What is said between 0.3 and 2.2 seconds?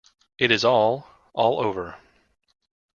It is all, all over.